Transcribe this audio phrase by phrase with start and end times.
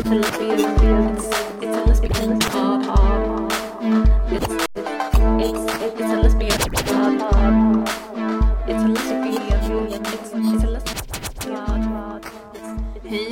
[0.00, 0.12] Hej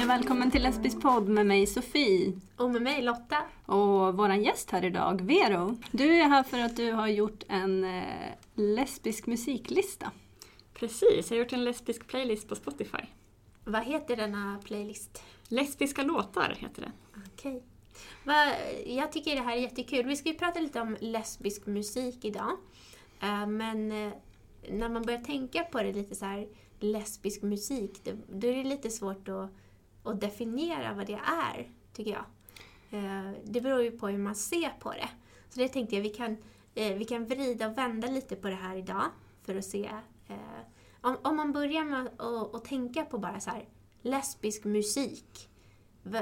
[0.02, 3.36] och välkommen till Lesbisk podd med mig Sofie Och med mig Lotta.
[3.66, 5.76] och våran gäst här idag, Vero.
[5.90, 8.02] Du är här för att du har gjort en eh,
[8.54, 10.10] lesbisk musiklista.
[10.74, 13.02] Precis, jag har gjort en lesbisk playlist på Spotify.
[13.64, 15.22] Vad heter denna playlist?
[15.48, 16.92] Lesbiska låtar heter det.
[17.32, 17.62] Okej.
[18.24, 18.94] Okay.
[18.94, 20.06] jag tycker det här är jättekul.
[20.06, 22.56] Vi ska ju prata lite om lesbisk musik idag.
[23.20, 24.12] Eh, men eh,
[24.70, 28.90] när man börjar tänka på det lite så här lesbisk musik, då är det lite
[28.90, 29.50] svårt att,
[30.02, 31.20] att definiera vad det
[31.54, 32.24] är, tycker jag.
[32.90, 35.08] Eh, det beror ju på hur man ser på det.
[35.48, 36.36] Så det tänkte jag, vi kan,
[36.74, 39.04] vi kan vrida och vända lite på det här idag
[39.42, 39.90] för att se.
[41.00, 43.64] Om, om man börjar med att att tänka på bara så här
[44.08, 45.48] lesbisk musik.
[46.14, 46.20] Eh,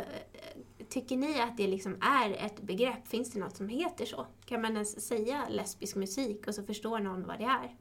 [0.89, 3.09] tycker ni att det liksom är ett begrepp?
[3.09, 4.27] Finns det något som heter så?
[4.45, 7.77] Kan man ens säga lesbisk musik och så förstår någon vad det är?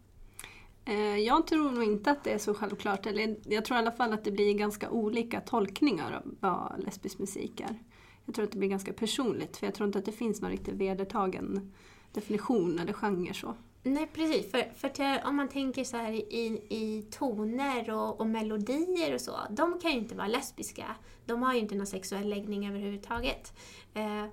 [0.86, 3.06] Eh, jag tror nog inte att det är så självklart.
[3.06, 7.20] Eller jag tror i alla fall att det blir ganska olika tolkningar av vad lesbisk
[7.20, 7.80] musik är.
[8.26, 10.52] Jag tror att det blir ganska personligt, för jag tror inte att det finns någon
[10.52, 11.74] riktigt vedertagen
[12.12, 13.56] definition eller genre så.
[13.88, 14.52] Nej, precis.
[14.52, 19.22] För, för till, om man tänker så här i, i toner och, och melodier och
[19.22, 20.96] så, de kan ju inte vara lesbiska.
[21.26, 23.54] De har ju inte någon sexuell läggning överhuvudtaget.
[23.94, 24.26] Eh,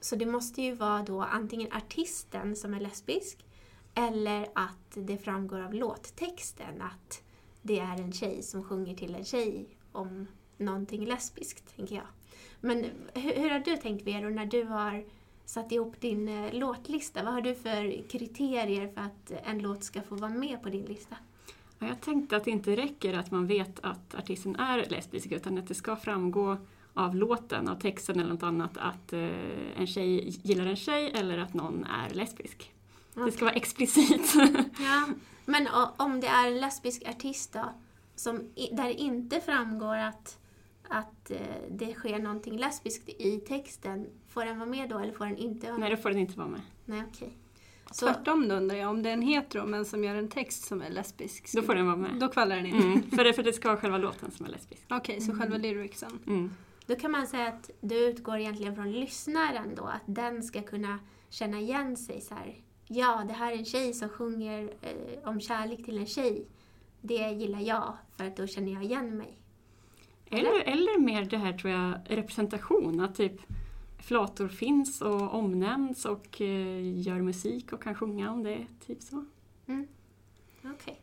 [0.00, 3.44] så det måste ju vara då antingen artisten som är lesbisk
[3.94, 7.22] eller att det framgår av låttexten att
[7.62, 12.06] det är en tjej som sjunger till en tjej om någonting lesbiskt, tänker jag.
[12.60, 15.04] Men hur, hur har du tänkt, Vero, när du har
[15.44, 17.22] satt ihop din eh, låtlista?
[17.22, 20.84] Vad har du för kriterier för att en låt ska få vara med på din
[20.84, 21.16] lista?
[21.78, 25.58] Ja, Jag tänkte att det inte räcker att man vet att artisten är lesbisk utan
[25.58, 26.56] att det ska framgå
[26.94, 29.28] av låten, av texten eller något annat att eh,
[29.76, 32.72] en tjej gillar en tjej eller att någon är lesbisk.
[33.14, 34.34] Det ska vara explicit.
[34.78, 35.08] Ja,
[35.44, 37.64] men om det är en lesbisk artist då,
[38.14, 38.38] som,
[38.72, 40.38] där det inte framgår att,
[40.92, 41.38] att eh,
[41.70, 45.66] det sker någonting lesbiskt i texten, får den vara med då eller får den inte
[45.66, 45.80] vara med?
[45.80, 46.60] Nej, då får den inte vara med.
[46.84, 47.36] Nej, okej.
[47.90, 50.64] Så, Tvärtom då undrar jag, om det är en hetero men som gör en text
[50.64, 51.52] som är lesbisk.
[51.54, 52.10] Då får den vara med.
[52.20, 52.74] Då kvallar den in.
[52.74, 54.82] Mm, för, det, för det ska vara själva låten som är lesbisk.
[54.90, 56.18] Okej, så själva lyricsen.
[56.26, 56.50] Mm.
[56.86, 60.98] då kan man säga att du utgår egentligen från lyssnaren då, att den ska kunna
[61.28, 62.56] känna igen sig så här.
[62.86, 66.46] Ja, det här är en tjej som sjunger eh, om kärlek till en tjej.
[67.00, 69.41] Det gillar jag, för att då känner jag igen mig.
[70.32, 73.00] Eller, eller mer det här tror jag, representation.
[73.00, 73.40] Att typ
[73.98, 78.66] flator finns och omnämns och eh, gör musik och kan sjunga om det.
[78.86, 79.24] Typ så.
[80.64, 81.00] Okej.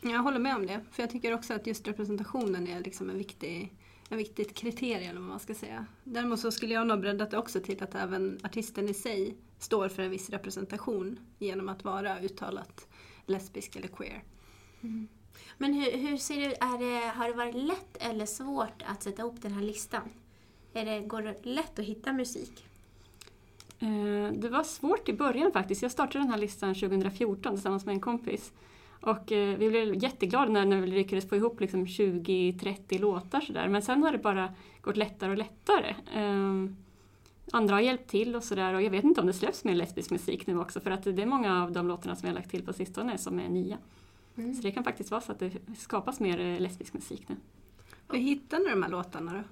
[0.00, 3.18] Jag håller med om det, för jag tycker också att just representationen är liksom en
[3.18, 3.72] viktig
[4.12, 5.86] en viktigt kriterie eller vad man ska säga.
[6.04, 9.88] Däremot så skulle jag nog breddat det också till att även artisten i sig står
[9.88, 12.88] för en viss representation genom att vara uttalat
[13.26, 14.22] lesbisk eller queer.
[15.62, 19.22] Men hur, hur ser det, är det, har det varit lätt eller svårt att sätta
[19.22, 20.02] ihop den här listan?
[20.74, 22.64] Är det, går det lätt att hitta musik?
[23.78, 25.82] Eh, Det var svårt i början faktiskt.
[25.82, 28.52] Jag startade den här listan 2014 tillsammans med en kompis.
[29.00, 33.68] Och eh, vi blev jätteglada när, när vi lyckades få ihop liksom 20-30 låtar sådär.
[33.68, 35.94] Men sen har det bara gått lättare och lättare.
[36.14, 36.70] Eh,
[37.52, 40.10] Andra har hjälpt till och sådär och jag vet inte om det släpps mer lesbisk
[40.10, 42.50] musik nu också för att det är många av de låtarna som jag har lagt
[42.50, 43.78] till på sistone som är nya.
[44.36, 44.54] Mm.
[44.54, 47.36] Så det kan faktiskt vara så att det skapas mer eh, lesbisk musik nu.
[48.08, 49.42] Hur hittar ni de här låtarna då?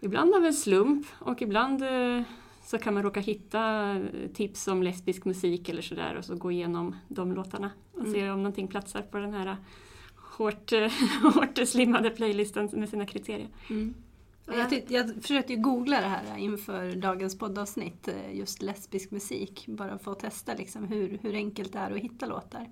[0.00, 2.22] Ibland av en slump och ibland eh,
[2.64, 6.50] så kan man råka hitta eh, tips om lesbisk musik eller sådär och så gå
[6.52, 9.56] igenom de låtarna och se om någonting platsar på den här
[10.16, 10.72] hårt,
[11.34, 13.48] hårt slimmade playlisten med sina kriterier.
[14.46, 19.64] Och Jag, tyck, jag försökte ju googla det här inför dagens poddavsnitt, just lesbisk musik,
[19.68, 22.68] bara för att testa liksom hur, hur enkelt det är att hitta låtar.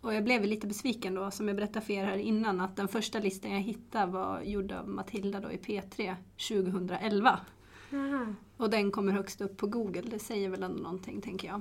[0.00, 2.88] Och jag blev lite besviken då, som jag berättade för er här innan, att den
[2.88, 6.14] första listan jag hittade var gjord av Matilda då i P3
[6.48, 7.40] 2011.
[7.92, 8.26] Aha.
[8.56, 11.60] Och den kommer högst upp på Google, det säger väl ändå någonting tänker jag.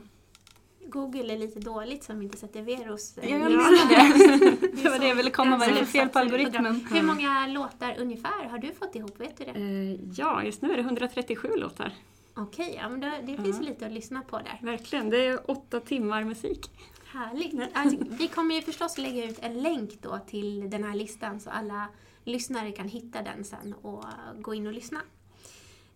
[0.90, 3.14] Google är lite dåligt som inte sätter Veros...
[3.22, 4.68] Ja, jag eh, visste det.
[4.84, 6.88] det var det jag ville komma med, det är fel på algoritmen.
[6.92, 9.20] Hur många låtar ungefär har du fått ihop?
[9.20, 9.52] Vet du det?
[9.52, 11.94] Eh, ja, just nu är det 137 låtar.
[12.38, 14.60] Okej, ja, men då, det finns lite att lyssna på där.
[14.62, 16.72] Verkligen, det är åtta timmar musik.
[17.06, 17.54] Härligt.
[17.74, 21.50] Alltså, vi kommer ju förstås lägga ut en länk då till den här listan så
[21.50, 21.88] alla
[22.24, 24.04] lyssnare kan hitta den sen och
[24.40, 25.02] gå in och lyssna.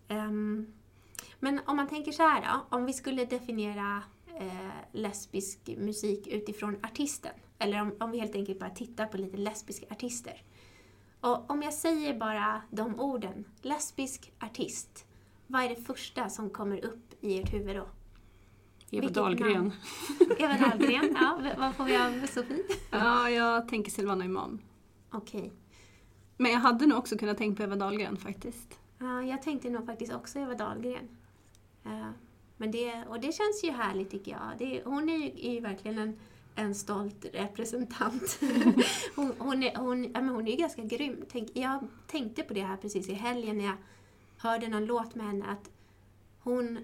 [0.08, 0.72] Ehm,
[1.40, 4.02] men om man tänker så här då, om vi skulle definiera
[4.40, 9.36] eh, lesbisk musik utifrån artisten, eller om, om vi helt enkelt bara tittar på lite
[9.36, 10.42] lesbiska artister.
[11.20, 15.06] Och om jag säger bara de orden, lesbisk artist,
[15.52, 17.82] vad är det första som kommer upp i ert huvud då?
[17.82, 17.88] Eva
[18.90, 19.52] Vilket Dahlgren.
[19.52, 19.72] namn?
[20.38, 21.54] Eva Dahlgren, ja.
[21.58, 22.64] Vad får vi av Sofie?
[22.90, 24.58] Ja, jag tänker Silvana Imam.
[25.10, 25.52] Okej.
[26.36, 28.78] Men jag hade nog också kunnat tänka på Eva Dahlgren faktiskt.
[28.98, 31.08] Ja, jag tänkte nog faktiskt också Eva Dahlgren.
[31.84, 32.10] Eh,
[32.56, 34.58] men det, och det känns ju härligt tycker jag.
[34.58, 36.18] Det, hon är ju, är ju verkligen en,
[36.54, 38.40] en stolt representant.
[39.16, 41.24] hon, hon, är, hon, ja, men hon är ju ganska grym.
[41.32, 43.76] Tänk, jag tänkte på det här precis i helgen när jag
[44.42, 45.46] hörde någon låt med henne.
[45.46, 45.70] Att
[46.38, 46.78] hon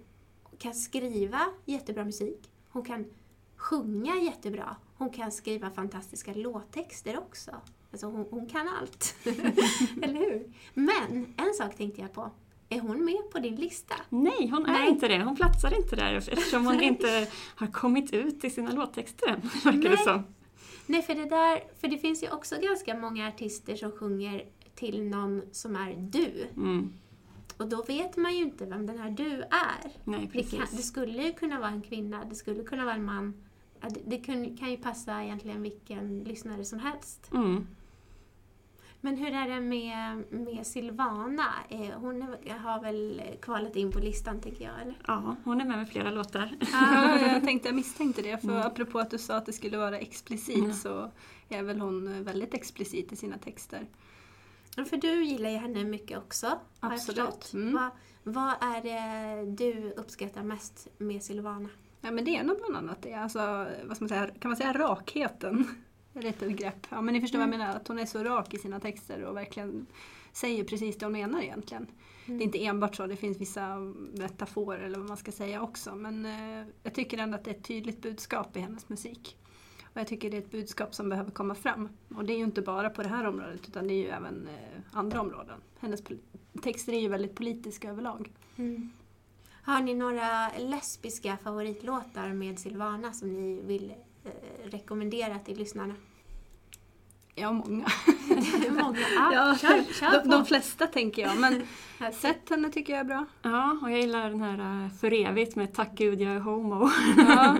[0.58, 2.50] kan skriva jättebra musik.
[2.69, 3.06] Hon kan
[3.56, 4.76] sjunga jättebra.
[4.96, 7.50] Hon kan skriva fantastiska låttexter också.
[7.93, 9.14] Alltså hon, hon kan allt.
[10.02, 10.52] Eller hur?
[10.75, 12.31] Men en sak tänkte jag på.
[12.69, 13.94] Är hon med på din lista?
[14.08, 14.88] Nej, hon är Nej.
[14.88, 15.22] inte det.
[15.22, 19.90] Hon platsar inte där eftersom hon inte har kommit ut i sina låttexter än, verkar
[19.90, 20.25] det som.
[20.87, 24.44] Nej, för det, där, för det finns ju också ganska många artister som sjunger
[24.75, 26.46] till någon som är du.
[26.56, 26.93] Mm.
[27.58, 29.90] Och då vet man ju inte vem den här du är.
[30.05, 30.76] Nej, Det, kan, precis.
[30.76, 33.34] det skulle ju kunna vara en kvinna, det skulle kunna vara en man.
[33.81, 37.31] Det, det kun, kan ju passa egentligen vilken lyssnare som helst.
[37.34, 37.66] Mm.
[39.00, 41.46] Men hur är det med, med Silvana?
[41.69, 42.22] Eh, Hon
[42.64, 44.99] har väl kvalat in på listan, tänker jag, eller?
[45.06, 46.56] Ja, hon är med med flera låtar.
[46.72, 48.62] Ja, jag, tänkte, jag misstänkte det, för Mm.
[48.66, 50.72] apropå att du sa att det skulle vara explicit Mm.
[50.72, 51.11] så
[51.49, 53.87] är väl hon väldigt explicit i sina texter.
[54.84, 57.19] För du gillar ju henne mycket också, har jag Absolut.
[57.19, 57.52] förstått.
[57.54, 57.75] Mm.
[57.75, 57.90] Vad,
[58.22, 61.69] vad är det du uppskattar mest med Silvana?
[62.00, 63.14] Ja, men det är nog bland annat det.
[63.14, 65.69] Alltså, vad ska man säga, kan man säga rakheten?
[66.14, 66.86] Ett begrepp?
[66.90, 69.22] Ja, men ni förstår vad jag menar, att hon är så rak i sina texter
[69.22, 69.86] och verkligen
[70.32, 71.86] säger precis det hon menar egentligen.
[72.26, 73.76] Det är inte enbart så, det finns vissa
[74.14, 75.94] metaforer eller vad man ska säga också.
[75.94, 79.36] Men eh, jag tycker ändå att det är ett tydligt budskap i hennes musik.
[79.99, 81.89] Och jag tycker det är ett budskap som behöver komma fram.
[82.15, 84.49] Och det är ju inte bara på det här området utan det är ju även
[84.49, 85.61] eh, andra områden.
[85.79, 86.03] Hennes
[86.62, 88.33] texter är ju väldigt politiska överlag.
[88.56, 88.91] Mm.
[89.62, 93.93] Har ni några lesbiska favoritlåtar med Silvana som ni vill
[94.25, 94.31] eh,
[94.71, 95.95] rekommendera till lyssnarna?
[97.35, 97.87] Ja, många.
[98.71, 98.99] Många.
[99.15, 100.29] Ja, Ja, kör, kör de, på.
[100.29, 101.39] de flesta tänker jag.
[101.41, 101.67] Men.
[102.12, 103.27] Sätt henne tycker jag är bra.
[103.43, 106.91] Ja, och jag gillar den här äh, För evigt med Tack Gud jag är homo.
[107.17, 107.56] Ja,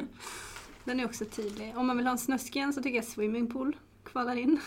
[0.89, 1.75] den är också tydlig.
[1.77, 4.61] Om man vill ha en snuskig så tycker jag Swimmingpool kvalar in.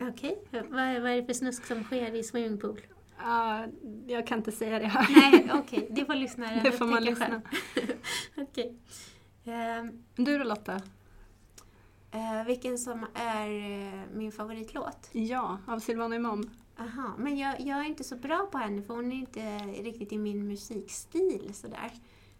[0.00, 2.80] Okej, vad, vad är det för snusk som sker i swimmingpool?
[3.18, 3.66] Ja,
[4.06, 5.06] jag kan inte säga det här.
[5.30, 7.26] Nej, okej, det får lyssnaren Det får man lyssna.
[7.26, 7.40] själv.
[8.36, 8.76] Okej.
[9.44, 10.80] Ehm, Du då Lotta?
[12.10, 15.08] eh, vilken som är eh, min favoritlåt?
[15.12, 16.50] Ja, av Silvana Imam.
[16.78, 20.12] Aha, men jag, jag är inte så bra på henne för hon är inte riktigt
[20.12, 21.90] i min musikstil sådär.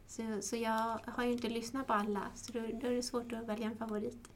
[0.08, 3.32] Så, så jag har ju inte lyssnat på alla, så då, då är det svårt
[3.32, 4.29] att välja en favorit.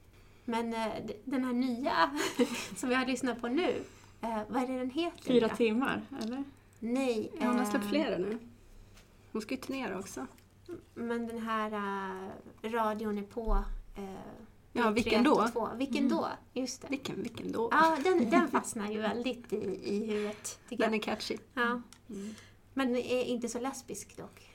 [0.44, 0.88] Men eh,
[1.24, 2.18] den här nya
[2.76, 3.82] som jag har lyssnat på nu,
[4.20, 5.22] eh, vad är det den heter?
[5.24, 5.56] Fyra då?
[5.56, 6.44] timmar, eller?
[6.78, 7.30] Nej.
[7.40, 8.38] Ja, hon har släppt eh, flera nu.
[9.32, 10.26] Hon ska ju turnera också.
[10.94, 11.72] Men den här
[12.62, 13.64] eh, radion är på.
[13.96, 14.04] eh,
[14.72, 15.34] Ja, vilken då?
[15.34, 15.68] 382.
[15.76, 16.28] Vilken då?
[16.52, 16.88] Just det.
[16.90, 17.68] Vilken, vilken då?
[17.72, 20.58] Ja, den, den fastnar ju väldigt i, i huvudet.
[20.68, 20.94] Den jag.
[20.94, 21.38] är catchy.
[21.54, 21.82] Ja.
[22.74, 24.49] Men är inte så lesbisk dock.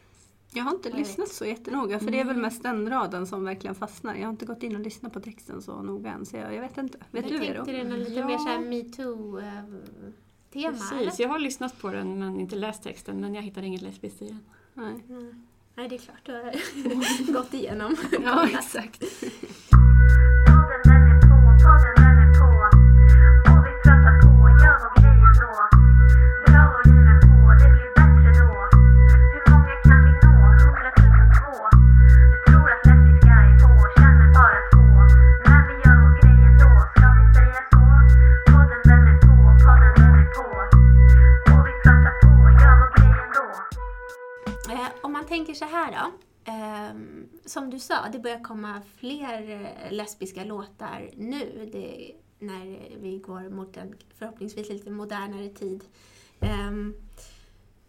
[0.56, 3.44] Jag har inte Jag lyssnat så jättenoga för det är väl mest den raden som
[3.44, 4.16] verkligen fastnar.
[4.16, 6.62] Jag har inte gått in och lyssnat på texten så noga än så jag, jag
[6.62, 6.98] vet inte.
[7.12, 7.84] Vet jag du tänkte Vero?
[7.84, 8.28] den är lite Ja.
[8.28, 11.12] mer såhär metoo-tema, Precis, eller?
[11.18, 14.28] jag har lyssnat på den men inte läst texten men jag hittar inget lesbiskt i
[14.28, 14.40] den.
[14.74, 15.04] Nej.
[15.10, 15.46] Mm.
[15.76, 16.26] Nej, det är klart.
[16.26, 17.96] Du har gått igenom.
[18.24, 19.04] Ja, exakt.
[48.12, 51.70] det börjar komma fler eh, lesbiska låtar nu.
[51.72, 55.84] Det, när vi går mot en förhoppningsvis lite modernare tid.
[56.40, 56.94] Ehm,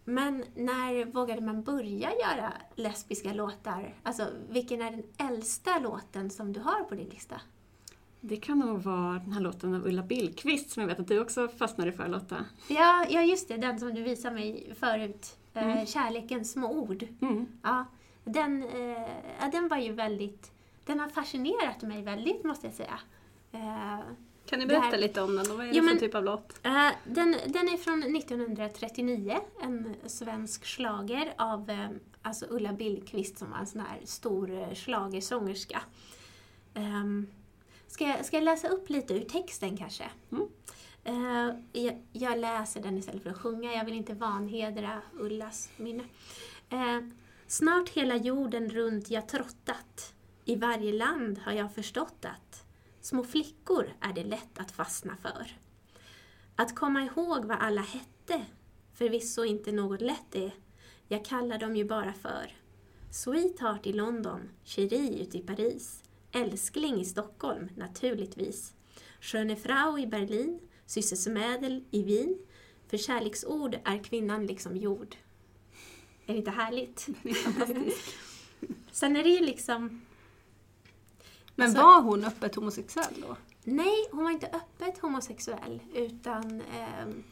[0.05, 3.95] men när vågade man börja göra lesbiska låtar?
[4.03, 7.41] Alltså, vilken är den äldsta låten som du har på din lista?
[8.21, 11.19] Det kan nog vara den här låten av Ulla Billqvist som jag vet att du
[11.19, 12.45] också fastnade för Lotta.
[12.67, 15.37] Ja, ja just det, den som du visade mig förut.
[15.53, 15.85] Eh, Mm.
[15.85, 17.07] Kärlekens små ord.
[17.21, 17.47] Mm.
[17.63, 17.85] Ja,
[18.27, 20.51] den, eh, ja, den var ju väldigt...
[20.85, 22.99] Den har fascinerat mig väldigt, måste jag säga.
[23.51, 23.99] Eh,
[24.45, 26.23] Kan ni berätta här- lite om den och vad är det för men- typ av
[26.23, 26.59] låt?
[26.65, 31.89] eh, den, den är från 1939, en svensk slager av eh,
[32.21, 35.81] alltså Ulla Billqvist som var en sån här stor eh, schlagersångerska.
[36.73, 37.27] Ehm,
[37.87, 40.03] ska, jag, ska jag läsa upp lite ur texten kanske?
[40.31, 40.47] Mm.
[41.03, 43.73] Eh, jag, jag läser den istället för att sjunga.
[43.73, 46.03] Jag vill inte vanhedra Ullas minne.
[47.49, 50.13] Snart hela jorden runt jag trottat.
[50.45, 52.65] I varje land har jag förstått att
[53.01, 55.57] små flickor är det lätt att fastna för.
[56.55, 58.45] Att komma ihåg vad alla hette,
[58.93, 60.51] förvisso inte något lätt det.
[61.07, 62.55] Jag kallar dem ju bara för
[63.11, 68.73] Sweetheart i London, Cherie ute i Paris, Älskling i Stockholm, naturligtvis.
[69.21, 72.37] Schöne Frau i Berlin, Süßes i Wien.
[72.87, 75.15] För kärleksord är kvinnan liksom jord.
[76.27, 77.07] Är det inte härligt?
[77.23, 77.93] Är.
[78.91, 80.01] Sen är det ju liksom...
[81.55, 83.35] Men Alltså- var hon öppet homosexuell då?
[83.63, 87.23] Nej, hon var inte öppet homosexuell utan ehm,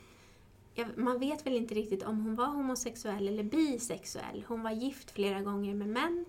[0.74, 4.46] ja, man vet väl inte riktigt om hon var homosexuell eller bisexuell.
[4.48, 6.26] Hon var gift flera gånger med män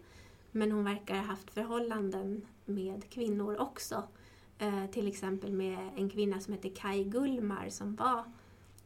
[0.50, 4.02] men hon verkar ha haft förhållanden med kvinnor också.
[4.58, 8.24] Eh, till exempel med en kvinna som heter Kai Gullmar som var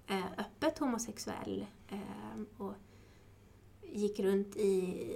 [0.06, 2.75] eh, öppet homosexuell eh, och
[3.92, 5.06] gick runt i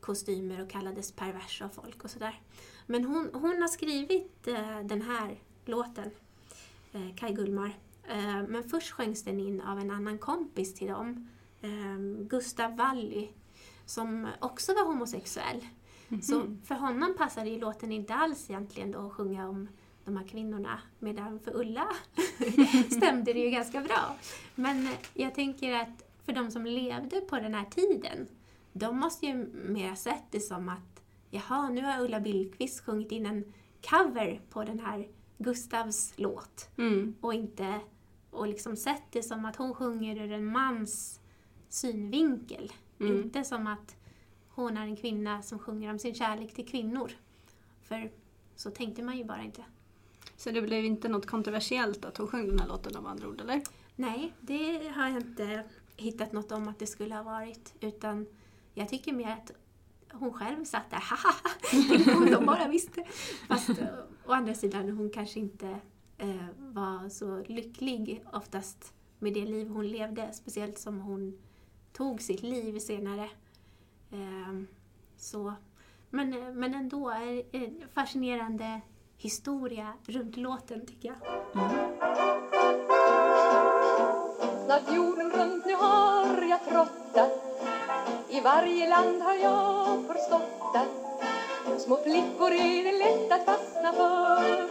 [0.00, 2.40] kostymer och kallades pervers av folk och sådär.
[2.86, 6.10] Men hon, hon har skrivit eh, den här låten,
[6.92, 7.78] eh, Kai Gullmar.
[8.08, 11.28] Eh, men först sjöngs den in av en annan kompis till dem,
[11.60, 13.28] eh, Gustav Wally,
[13.86, 15.66] som också var homosexuell.
[16.22, 19.68] Så för honom passade ju låten inte alls egentligen då att sjunga om
[20.04, 20.80] de här kvinnorna.
[20.98, 21.88] Medan för Ulla
[22.90, 24.16] stämde det ju ganska bra.
[24.54, 28.28] Men jag tänker att för de som levde på den här tiden,
[28.72, 33.26] de måste ju mer sett det som att jaha, nu har Ulla Billqvist sjungit in
[33.26, 33.52] en
[33.90, 35.08] cover på den här
[35.38, 37.14] Gustavs låt Mm.
[37.20, 37.80] och inte
[38.30, 41.20] och liksom sett det som att hon sjunger ur en mans
[41.68, 42.72] synvinkel.
[43.00, 43.16] Mm.
[43.16, 43.96] Inte som att
[44.48, 47.10] hon är en kvinna som sjunger om sin kärlek till kvinnor.
[47.82, 48.10] För
[48.56, 49.64] så tänkte man ju bara inte.
[50.36, 53.40] Så det blev inte något kontroversiellt att hon sjöng den här låten av andra ord,
[53.40, 53.62] eller?
[53.96, 55.64] Nej, det har jag inte
[56.00, 57.74] hittat något om att det skulle ha varit.
[57.80, 58.26] Utan
[58.74, 59.52] jag tycker mer att
[60.12, 61.34] hon själv satt där, haha,
[61.70, 63.04] tänk om de bara visste.
[63.48, 63.86] Fast eh,
[64.26, 65.80] å andra sidan, hon kanske inte
[66.18, 70.32] eh, var så lycklig oftast med det liv hon levde.
[70.32, 71.38] Speciellt som hon
[71.92, 73.30] tog sitt liv senare.
[74.10, 74.62] Eh,
[75.16, 75.54] så.
[76.10, 78.80] Men, eh, men ändå, är en fascinerande
[79.16, 81.18] historia runt låten tycker jag.
[81.54, 82.39] Mm.
[84.70, 87.30] Snart jorden runt nu har jag trottat.
[88.28, 94.62] I varje land har jag förstått att Små flickor är det lätt att fastna för.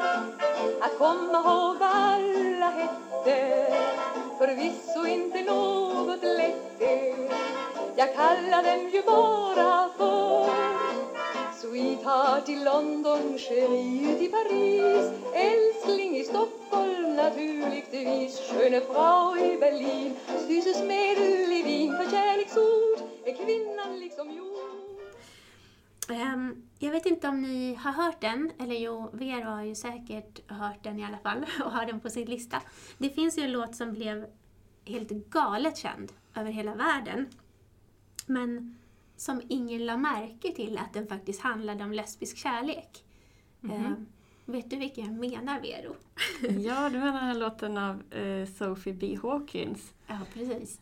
[0.81, 3.73] Att komma ihåg vad alla hette
[4.37, 6.81] Förvisso inte något lätt
[7.95, 10.88] Jag kallar dem ju bara för
[11.61, 15.11] Sweetheart i London, Cherie i Paris.
[15.33, 20.15] Älskling i Stockholm naturligtvis Sköne Frau i Berlin.
[20.27, 23.09] Süßes Mädel i Wien För kärleksord.
[23.25, 24.49] Är kvinnan liksom jord?
[26.09, 30.51] Um, jag vet inte om ni har hört den, eller jo, Vero har ju säkert
[30.51, 32.61] hört den i alla fall och har den på sin lista.
[32.97, 34.25] Det finns ju en låt som blev
[34.85, 37.29] helt galet känd över hela världen.
[38.25, 38.78] Men
[39.19, 43.03] som ingen la märke till att den faktiskt handlade om lesbisk kärlek.
[43.63, 44.05] Ehm,
[44.45, 45.95] vet du vilken jag menar, Vero?
[46.61, 49.17] Ja, du menar den här låten av eh, Sophie B.
[49.23, 50.79] Hawkins Ja, precis.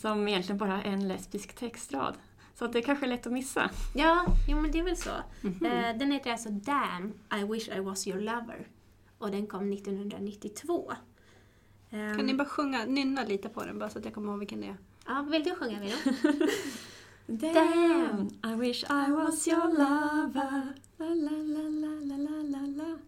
[0.00, 2.14] som egentligen bara har en lesbisk textrad.
[2.54, 3.70] Så att det är kanske är lätt att missa.
[3.94, 5.10] Ja, jo, men det är väl så.
[5.44, 8.68] Eh, den heter alltså Damn, I wish I was your lover.
[9.18, 10.92] Och den kom 1992.
[11.90, 14.38] Ehm, Kan ni bara sjunga, nynna lite på den bara så att jag kommer ihåg
[14.38, 14.76] vilken det är?
[15.06, 15.96] Ja, vill du sjunga Vero?
[17.38, 20.72] Damn, I wish I was your lover.
[20.98, 22.98] La, la, la, la, la, la, la, la.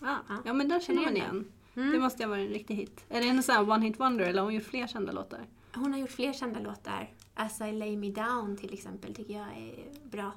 [0.00, 0.52] Ah, Ja.
[0.52, 1.44] men den känner man igen.
[1.76, 1.92] Mm.
[1.92, 3.04] Det måste ha varit en riktig hit.
[3.08, 5.40] Är det en sån här one hit wonder eller har hon gjort fler kända låtar?
[5.74, 7.10] Hon har gjort fler kända låtar.
[7.34, 10.32] As I lay me down till exempel tycker jag är bra.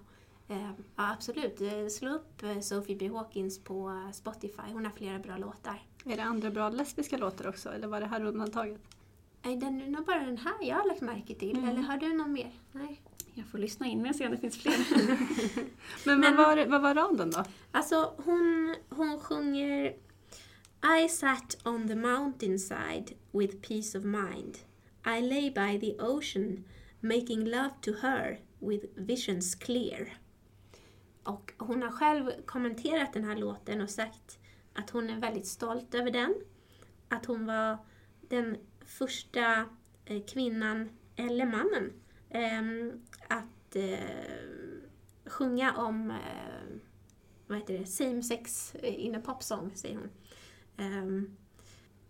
[0.47, 1.61] Eh, ja, absolut.
[1.61, 3.07] Eh, Slå upp eh, Sophie B.
[3.09, 4.61] Hawkins på Spotify.
[4.73, 5.81] Hon har flera bra låtar.
[6.05, 8.81] Är det andra bra lesbiska låtar också eller var det här undantaget?
[9.43, 11.57] Nej, den är nog bara den här jag har lagt märke till.
[11.57, 11.69] Mm.
[11.69, 12.51] Eller har du någon mer?
[12.71, 13.01] Nej.
[13.37, 14.77] Jag får lyssna in mig och se om det finns fler.
[16.05, 17.43] Men, Men- vad, var, vad var raden då?
[17.71, 19.95] Alltså hon, hon sjunger
[21.03, 24.57] I sat on the mountainside with peace of mind.
[25.17, 26.63] I lay by the ocean
[26.99, 30.17] making love to her with visions clear.
[31.23, 34.39] Och hon har själv kommenterat den här låten och sagt
[34.73, 36.35] att hon är väldigt stolt över den.
[37.09, 37.77] Att hon var
[38.29, 39.65] den första
[40.05, 41.93] eh, kvinnan, eller mannen,
[42.35, 43.99] Ehm, att eh,
[45.25, 46.77] sjunga om eh,
[47.47, 50.09] vad heter det, same sex in a pop-song, säger hon.
[50.77, 51.37] Ehm,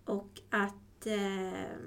[0.06, 1.78] och att eh,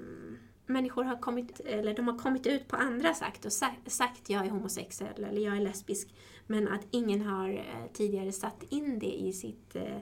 [0.65, 4.45] människor har kommit, eller de har kommit ut på andra sätt och sagt, sagt jag
[4.45, 6.15] är homosexuell eller jag är lesbisk.
[6.47, 9.97] Men att ingen har eh, tidigare satt in det i sitt eh,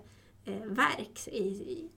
[0.46, 1.92] eh verk, i, i,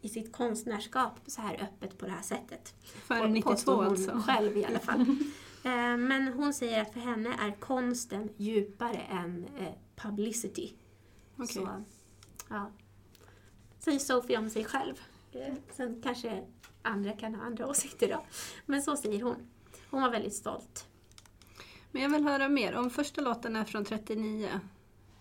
[0.00, 2.74] i sitt konstnärskap så här öppet på det här sättet.
[2.82, 4.22] Före På- 92 påstår hon alltså.
[4.26, 5.06] själv i alla fall.
[5.64, 10.72] Eh, Men hon säger att för henne är konsten djupare än eh, publicity.
[11.36, 11.46] Okej.
[11.46, 11.82] Så,
[12.48, 12.70] ja.
[13.78, 14.94] Säger Sophie om sig själv.
[15.32, 16.42] Eh, Sen kanske
[16.82, 18.24] andra kan ha andra åsikter då.
[18.66, 19.36] Men så säger hon.
[19.90, 20.86] Hon var väldigt stolt.
[21.90, 22.74] Men jag vill höra mer.
[22.74, 24.60] Om första låten är från 39,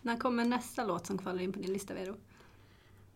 [0.01, 2.15] när kommer nästa låt som kvalar in på din lista, Vero?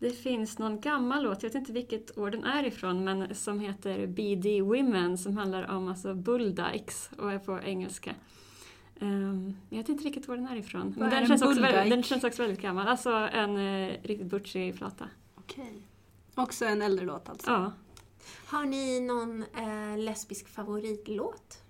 [0.04, 3.60] Det finns någon gammal låt, jag vet inte vilket år den är ifrån, men som
[3.60, 8.14] heter BD Women som handlar om alltså bulldikes och är på engelska.
[9.00, 10.94] Ehm, jag vet inte riktigt var den är ifrån.
[10.98, 12.88] Men är den en känns, också väldigt, den känns också väldigt gammal.
[12.88, 15.08] Alltså en eh, riktigt butchig flata.
[15.34, 15.82] Okej.
[16.34, 17.50] Också en äldre låt alltså?
[17.50, 17.72] Ja,
[18.46, 21.62] Har ni någon eh, lesbisk favoritlåt?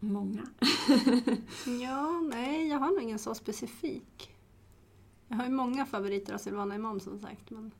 [0.00, 0.42] många.
[1.82, 4.35] Ja, nej, jag har nog ingen så specifik.
[5.28, 7.50] Jag har ju många favoriter av Silvana Imam som sagt.
[7.50, 7.70] Men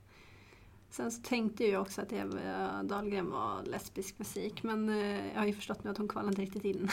[0.91, 4.63] sen så tänkte jag ju också att Eva Dahlgren var lesbisk musik.
[4.63, 6.91] Men eh, jag har ju förstått nu att hon kvalade inte riktigt in.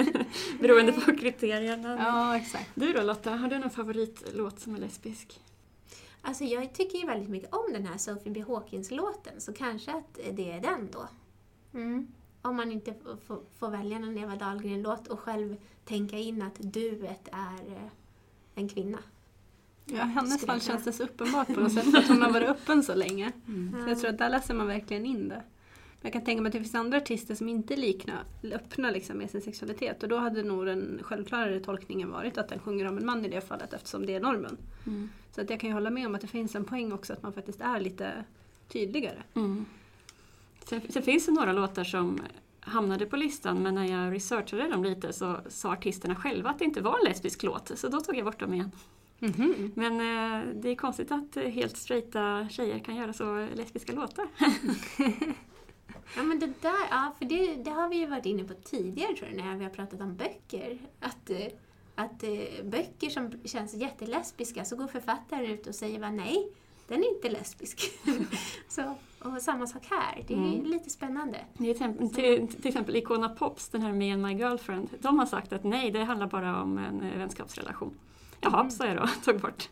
[0.60, 1.96] Beroende på kriterierna.
[1.98, 2.70] ja, exakt.
[2.74, 5.40] Du då Lotta, har du någon favoritlåt som är lesbisk?
[6.22, 8.44] Alltså jag tycker ju väldigt mycket om den här Sophie B.
[8.48, 11.08] Hawkins-låten, så kanske att det är den då.
[11.74, 12.08] Mm.
[12.42, 12.94] Om man inte
[13.58, 17.90] får välja någon Eva Dahlgren-låt och själv tänka in att duet är eh,
[18.54, 18.98] en kvinna.
[19.92, 22.48] Ja, hennes fall känns det så uppenbart på något sätt för att hon har varit
[22.48, 23.32] öppen så länge.
[23.48, 23.84] Mm.
[23.84, 25.42] Så jag tror att där läser man verkligen in det.
[26.00, 28.90] Men jag kan tänka mig att det finns andra artister som inte är likna, öppna
[28.90, 30.02] liksom med sin sexualitet.
[30.02, 33.28] Och då hade nog den självklarare tolkningen varit att den sjunger om en man i
[33.28, 34.56] det fallet eftersom det är normen.
[34.86, 35.08] Mm.
[35.34, 37.22] Så att jag kan ju hålla med om att det finns en poäng också att
[37.22, 38.24] man faktiskt är lite
[38.68, 39.22] tydligare.
[39.34, 39.64] Mm.
[40.64, 42.20] Sen, sen finns det några låtar som
[42.60, 46.64] hamnade på listan men när jag researchade dem lite så sa artisterna själva att det
[46.64, 48.70] inte var en lesbisk låt så då tog jag bort dem igen.
[49.20, 49.72] Mhm.
[49.74, 54.26] Men eh, det är konstigt att eh, helt straighta tjejer kan göra så lesbiska låtar.
[56.16, 59.16] Ja men det där, ja för det, det har vi ju varit inne på tidigare
[59.16, 60.78] tror jag när vi har pratat om böcker.
[61.00, 61.46] Att, eh,
[61.94, 66.48] att eh, böcker som känns jättelesbiska så går författaren ut och säger va nej,
[66.88, 67.90] den är inte lesbisk.
[68.68, 70.64] så, och samma sak här, det är Mm.
[70.64, 71.38] lite spännande.
[71.58, 75.18] Det är till, till, till exempel Icona Pops, den här Me and My Girlfriend, de
[75.18, 77.94] har sagt att nej, det handlar bara om en vänskapsrelation.
[78.40, 79.68] Jaha, sa jag då, tog bort.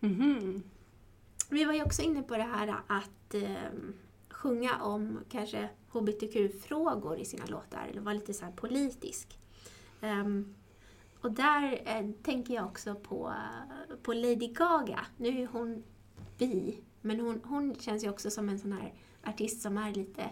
[0.00, 0.62] Mhm.
[1.50, 3.72] Vi var ju också inne på det här att eh,
[4.30, 9.38] sjunga om kanske hbtq-frågor i sina låtar, eller vara lite så här politisk.
[10.00, 10.54] Um,
[11.20, 13.34] och där eh, tänker jag också på,
[14.02, 15.06] på Lady Gaga.
[15.16, 15.82] Nu är hon
[16.38, 20.30] bi, men hon, hon känns ju också som en sån här artist som är lite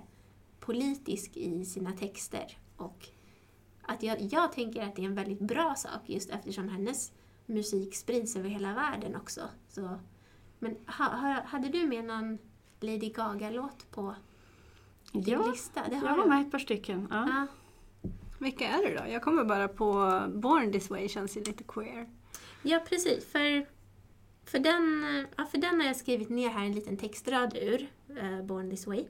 [0.60, 2.58] politisk i sina texter.
[2.76, 3.08] Och
[3.82, 7.12] att jag, jag tänker att det är en väldigt bra sak just eftersom hennes
[7.48, 9.40] musik sprids över hela världen också.
[9.68, 9.98] Så,
[10.58, 12.38] men ha, ha, hade du med någon
[12.80, 14.14] Lady Gaga-låt på
[15.12, 15.80] din Ja, lista?
[15.88, 17.06] Det jag har med ett par stycken.
[17.10, 17.28] Ja.
[17.28, 17.46] Ja.
[18.38, 19.12] Vilka är det då?
[19.12, 22.08] Jag kommer bara på Born This Way känns ju lite queer.
[22.62, 23.26] Ja, precis.
[23.32, 23.66] För,
[24.44, 25.06] för, den,
[25.36, 28.86] ja, för den har jag skrivit ner här en liten textrad ur, eh, Born This
[28.86, 29.04] Way.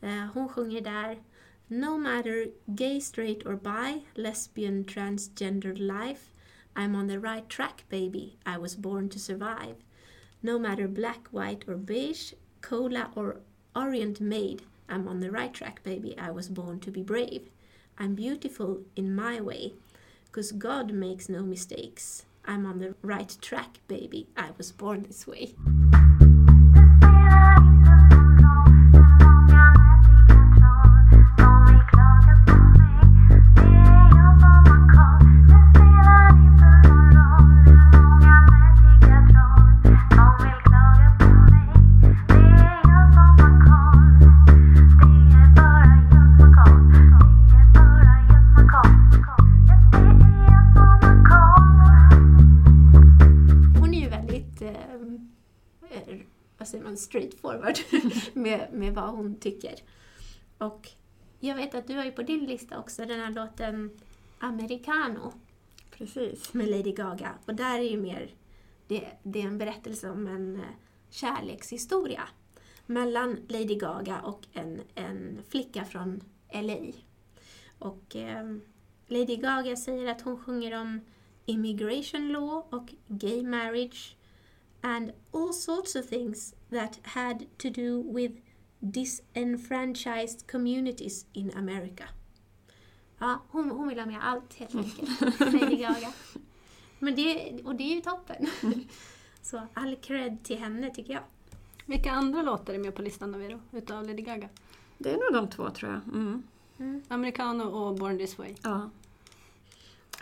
[0.00, 1.22] Eh, hon sjunger där
[1.66, 6.37] No matter gay, straight or bi, lesbian, transgender life
[6.76, 9.76] I'm on the right track baby, I was born to survive.
[10.42, 13.40] No matter black, white or beige, cola or
[13.74, 17.50] orient made I'm on the right track baby, I was born to be brave.
[17.98, 19.74] I'm beautiful in my way,
[20.32, 22.24] cause God makes no mistakes.
[22.44, 24.28] I'm on the right track, baby.
[24.36, 25.54] I was born this way.
[57.08, 57.78] Man, straightforward
[58.32, 59.74] med, med vad hon tycker.
[60.58, 60.88] Och
[61.40, 63.90] jag vet att du har ju på din lista också den här låten
[64.38, 65.32] Americano
[65.90, 66.54] Precis.
[66.54, 67.34] med Lady Gaga.
[67.46, 68.30] Och där är ju mer,
[68.86, 70.62] det, det är en berättelse om en eh,
[71.10, 72.28] kärlekshistoria
[72.86, 76.20] mellan Lady Gaga och en, en flicka från
[76.52, 76.92] LA.
[77.78, 78.56] Och eh,
[79.06, 81.00] Lady Gaga säger att hon sjunger om
[81.46, 84.16] immigration law och gay marriage
[84.80, 88.34] and all sorts of things that had to do with
[88.80, 92.04] Disenfranchised Communities in America.
[93.18, 95.20] Ja, hon, hon vill ha med allt helt enkelt.
[95.40, 96.12] Lady Gaga.
[96.98, 98.46] Men det, och det är ju toppen.
[99.42, 101.22] Så all cred till henne tycker jag.
[101.86, 103.60] Vilka andra låtar är med på listan då, Vero?
[103.72, 104.48] Utav Lady Gaga?
[104.98, 106.00] Det är nog de två tror jag.
[106.14, 106.42] Mm.
[107.08, 108.54] Americano och Born This Way.
[108.62, 108.90] Ja.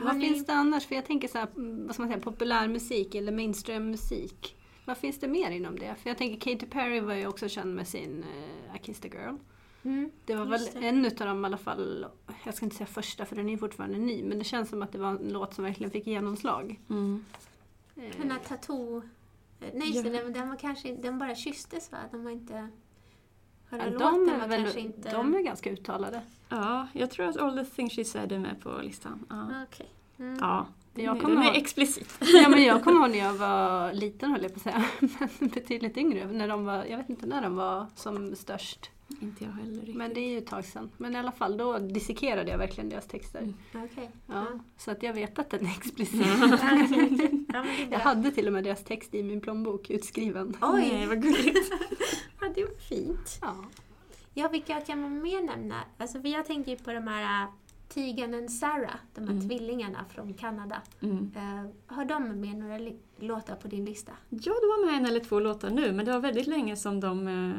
[0.00, 0.86] Vad ni- finns det annars?
[0.86, 4.55] För jag tänker så här, mm, vad ska man säga, populärmusik eller mainstream-musik.
[4.86, 5.94] Vad finns det mer inom det?
[6.02, 9.14] För jag tänker Katy Perry var ju också känd med sin uh, I Kissed a
[9.18, 9.36] Girl.
[9.82, 10.10] Mm.
[10.24, 10.86] Det var väl det.
[10.88, 12.06] en utav dem i alla fall,
[12.44, 14.92] jag ska inte säga första för den är fortfarande ny, men det känns som att
[14.92, 16.80] det var en låt som verkligen fick genomslag.
[16.90, 17.24] Mm.
[17.96, 19.02] Eh, Den här tattoo...
[19.74, 20.22] Nej, just det, Ja.
[20.22, 21.98] den, den var kanske den bara kysstes va?
[22.10, 22.68] Den var inte...
[23.70, 25.10] Själva ja, låten de, är var väl, kanske inte...
[25.12, 26.22] de är ganska uttalade.
[26.48, 29.26] ja, jag tror att All the things she said är med på listan.
[29.30, 29.86] Ja, Ah, Okej.
[30.18, 30.38] Mm.
[30.40, 30.66] ja.
[31.04, 32.18] Jag den kommer ihåg- explicit.
[32.42, 34.84] Ja, men jag kommer ihåg när jag var liten höll jag på att säga,
[35.38, 36.26] men betydligt yngre.
[36.26, 38.90] När de var, jag vet inte när de var som störst.
[39.20, 39.96] Inte jag heller riktigt.
[39.96, 40.90] Men det är ju ett tag sedan.
[40.96, 43.38] Men i alla fall, då dissekerade jag verkligen deras texter.
[43.38, 43.54] Mm.
[43.74, 44.10] Okej.
[44.26, 44.46] Ja,
[44.78, 46.26] så att jag vet att den är explicit.
[47.90, 50.56] Jag hade till och med deras text i min plånbok utskriven.
[50.60, 50.88] Oj!
[50.92, 51.72] Nej, vad gulligt.
[52.40, 53.38] Ja, det var fint.
[53.40, 53.54] Ja.
[54.34, 55.74] Ja, vilka kan man mer nämna?
[55.98, 57.46] Alltså, för jag tänker på de här
[57.88, 59.48] Tegan och Sarah, de här Mm.
[59.48, 60.82] tvillingarna från Kanada.
[61.00, 61.32] Mm.
[61.36, 62.78] Eh, har de med några
[63.18, 64.12] låtar på din lista?
[64.28, 67.00] Ja, det var med en eller två låtar nu, men det var väldigt länge som
[67.00, 67.52] de eh,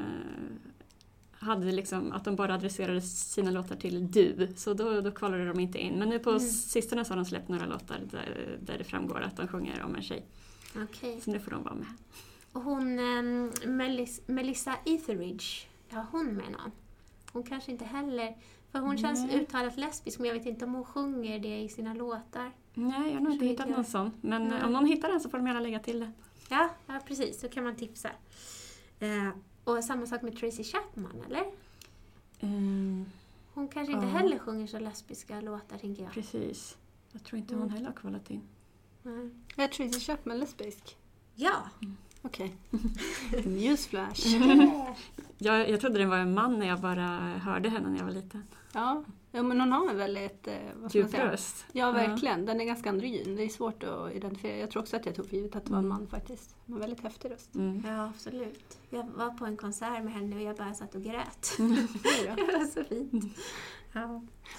[1.48, 5.60] hade liksom att de bara adresserade sina låtar till du, så då, då kvalade de
[5.60, 5.94] inte in.
[6.00, 6.40] Men nu på Mm.
[6.42, 9.96] sistone så har de släppt några låtar där, där det framgår att de sjunger om
[9.96, 10.26] en tjej.
[10.84, 11.22] Okej.
[11.22, 11.88] Så nu får de vara med.
[12.52, 15.46] Och hon, ehm, Melis- Melissa Etheridge,
[15.92, 16.72] har hon med någon?
[17.32, 18.36] Hon kanske inte heller...
[18.72, 19.36] För hon känns Nej.
[19.42, 22.52] uttalat lesbisk, men jag vet inte om hon sjunger det i sina låtar.
[22.74, 24.12] Nej, jag har nog inte hittat någon sån.
[24.22, 24.60] Men Nej.
[24.60, 26.12] eh, om någon hittar den så får de gärna lägga till det.
[26.50, 27.40] Ja, ja precis.
[27.40, 28.10] Så kan man tipsa.
[29.00, 29.30] Eh,
[29.64, 31.42] och samma sak med Tracy Chapman, eller?
[32.40, 33.08] Eh,
[33.54, 34.12] Hon kanske inte Ja.
[34.12, 36.12] heller sjunger så lesbiska låtar, tänker jag.
[36.12, 36.78] precis.
[37.12, 37.62] Jag tror inte Mm.
[37.64, 38.42] hon heller har kvalat in.
[39.04, 39.30] Nej.
[39.56, 40.98] Är Tracy Chapman lesbisk?
[41.36, 41.70] Ja!
[42.28, 42.56] Okej.
[43.46, 44.28] Newsflash.
[45.40, 47.04] Jag, jag trodde det var en man när jag bara
[47.44, 48.44] hörde henne när jag var liten.
[48.74, 49.04] Ja.
[49.32, 51.66] ja, men hon har en väldigt, eh, vad ska man Djup röst.
[51.72, 52.46] Ja, verkligen.
[52.46, 53.36] Den är ganska androgyn.
[53.36, 54.58] Det är svårt att identifiera.
[54.58, 55.98] Jag tror också att jag tog för givet att det var en Mm.
[55.98, 56.56] man faktiskt.
[56.66, 57.56] Men väldigt häftig röst.
[57.56, 57.84] Mm.
[57.88, 58.78] Ja, absolut.
[58.90, 61.52] Jag var på en konsert med henne och jag bara satt och grät.
[61.58, 61.64] Då.
[62.36, 63.38] det var så fint.
[63.94, 64.08] Ja.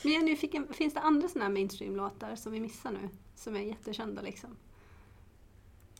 [0.02, 3.08] Men jag är nyfiken, finns det andra sådana här mainstream-låtar som vi missar nu?
[3.36, 4.50] Som är jättekända liksom?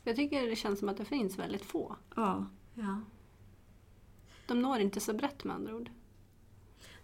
[0.08, 1.96] Jag tycker det känns som att det finns väldigt få.
[2.16, 2.46] Ja.
[2.74, 3.00] ja.
[4.46, 5.90] De når inte så brett med andra ord.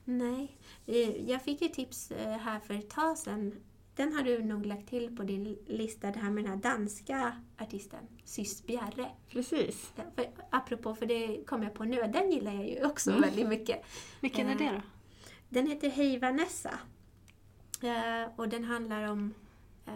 [0.05, 3.55] Nej, eh, jag fick ju tips eh, här för ett tag sedan.
[3.97, 7.43] Den har du nog lagt till på din lista, det här med den här danska
[7.59, 9.11] artisten, Sys Bjerre.
[9.29, 9.93] Precis.
[10.15, 13.23] För, apropå, för det kom jag på nu, den gillar jag ju också Mm.
[13.23, 13.85] väldigt mycket.
[14.21, 14.81] Vilken är Eh, det då?
[15.49, 16.79] Den heter Hej Vanessa.
[17.83, 19.35] Eh, och den handlar om
[19.87, 19.93] eh,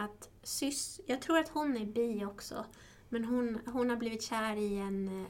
[0.00, 2.64] att Sys, jag tror att hon är bi också,
[3.08, 5.26] men hon, hon har blivit kär i en eh,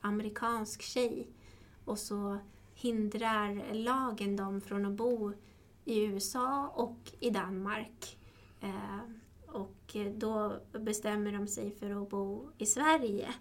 [0.00, 1.28] amerikansk tjej.
[1.84, 2.38] Och så
[2.74, 5.32] hindrar lagen dem från att bo
[5.84, 8.18] i USA och i Danmark.
[8.60, 8.98] Eh,
[9.46, 13.34] och då bestämmer de sig för att bo i Sverige.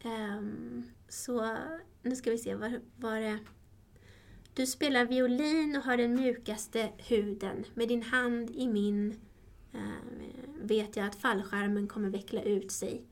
[0.00, 1.56] Ehm, så
[2.02, 3.38] nu ska vi se, vad var det?
[4.54, 7.64] Du spelar violin och har den mjukaste huden.
[7.74, 9.20] Med din hand i min
[9.76, 10.16] Eh,
[10.60, 13.02] vet jag att fallskärmen kommer veckla ut sig.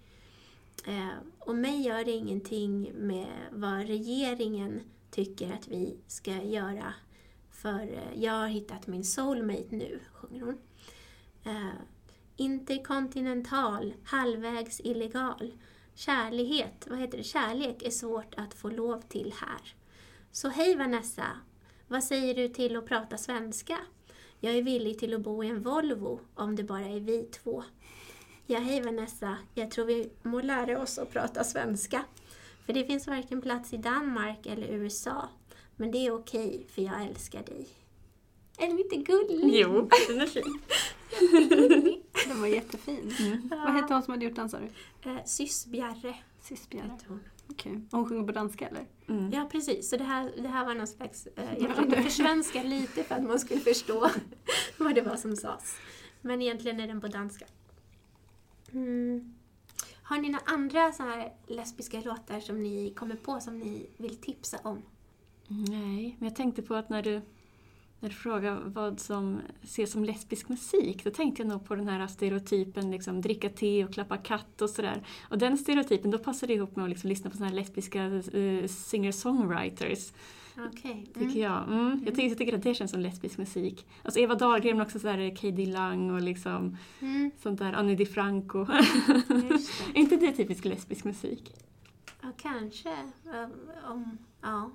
[0.86, 6.94] Eh, och mig gör det ingenting med vad regeringen tycker att vi ska göra.
[7.50, 10.58] För eh, jag har hittat min soulmate nu, sjunger hon.
[12.36, 15.52] Interkontinental, halvvägs illegal.
[15.94, 17.24] Kärlighet, vad heter det?
[17.24, 19.74] Kärlek är svårt att få lov till här.
[20.32, 21.26] Så hej Vanessa,
[21.88, 23.78] vad säger du till att prata svenska?
[24.44, 27.64] Jag är villig till att bo i en Volvo om det bara är vi två.
[28.46, 32.04] Ja, hej Vanessa, jag tror vi må lära oss att prata svenska.
[32.66, 35.28] För det finns varken plats i Danmark eller USA.
[35.76, 37.68] Men det är okej, för jag älskar dig.
[38.58, 39.60] Är den inte gullig?
[39.60, 40.60] Jo, den är fin.
[42.28, 43.14] Den var jättefin.
[43.18, 43.48] Mm.
[43.48, 45.10] Vad hette hon som hade gjort den sa du?
[45.10, 46.14] Eh, Sys Bjerre
[46.48, 47.20] heter hon.
[47.50, 47.80] Okej.
[47.90, 48.86] Hon sjunger på danska eller?
[49.08, 49.30] Mm.
[49.32, 49.90] Ja, precis.
[49.90, 51.26] Så det här, det här var någon slags...
[51.26, 54.10] Eh, jag försökte försvenska lite för att man skulle förstå
[54.78, 55.76] vad det var som sades.
[56.20, 57.46] Men egentligen är den på danska.
[58.72, 59.34] Mm.
[60.02, 64.16] Har ni några andra så här lesbiska låtar som ni kommer på som ni vill
[64.16, 64.82] tipsa om?
[65.48, 67.22] Nej, men jag tänkte på att när du,
[68.04, 71.88] när du frågar vad som ses som lesbisk musik, då tänkte jag nog på den
[71.88, 75.02] här stereotypen liksom, dricka te och klappa katt och sådär.
[75.30, 78.04] Och den stereotypen, då passar det ihop med att liksom, lyssna på såna här lesbiska
[78.04, 80.12] eh, singer-songwriters,
[80.72, 81.06] Okej.
[81.14, 81.62] tycker jag.
[81.68, 82.02] Mm.
[82.06, 83.86] Jag, tycker, jag tycker att det känns som lesbisk musik.
[84.02, 85.66] Alltså Eva Dahlgren men också sådär K.D.
[85.66, 88.64] Lang och liksom Mm, sånt där, Annie DiFranco.
[88.64, 89.58] det.
[89.94, 91.54] inte det typisk lesbisk musik?
[92.22, 92.96] Ja, kanske.
[93.24, 94.70] Um, om, ja.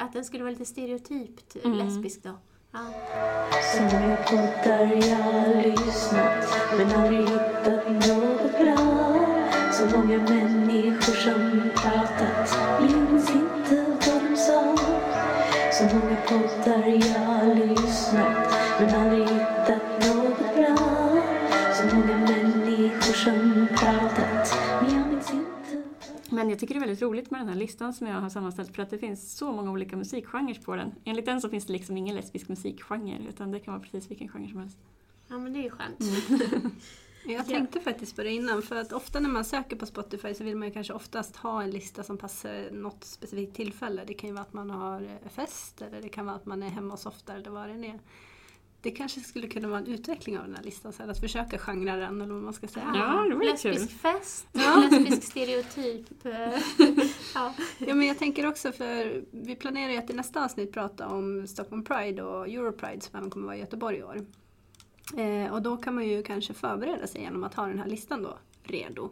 [0.00, 1.78] Att den skulle vara lite stereotypt Mm.
[1.78, 2.38] lesbisk då.
[2.72, 2.80] Ja.
[3.62, 9.14] Så många poddar jag lyssnat men aldrig hittat något bra.
[9.72, 14.76] Så många människor som pratat minns inte vad de sa.
[15.72, 19.87] Så många poddar jag lyssnat men aldrig hittat
[26.38, 28.74] Men jag tycker det är väldigt roligt med den här listan som jag har sammanställt
[28.74, 30.94] för att det finns så många olika musikgenrer på den.
[31.04, 34.28] Enligt den så finns det liksom ingen lesbisk musikgenre utan det kan vara precis vilken
[34.28, 34.78] genre som helst.
[35.28, 35.98] ja, men det är ju skönt.
[37.26, 40.44] Jag tänkte faktiskt på det innan för att ofta när man söker på Spotify så
[40.44, 44.04] vill man ju kanske oftast ha en lista som passar något specifikt tillfälle.
[44.06, 46.68] Det kan ju vara att man har fest eller det kan vara att man är
[46.68, 47.98] hemma och softar eller vad det än är.
[48.82, 51.96] Det kanske skulle kunna vara en utveckling av den här listan sen, att försöka genra
[51.96, 52.92] den eller vad man ska säga.
[52.94, 53.98] Ja, det lesbisk kul.
[53.98, 54.88] fest, Ja.
[54.90, 56.24] lesbisk stereotyp.
[56.26, 56.32] eh,
[57.34, 57.54] ja.
[57.78, 61.46] Ja men jag tänker också för vi planerar ju att i nästa avsnitt prata om
[61.46, 64.26] Stockholm Pride och Europride som även kommer vara i Göteborg i år.
[65.16, 68.22] Eh, och då kan man ju kanske förbereda sig genom att ha den här listan
[68.22, 69.10] då redo.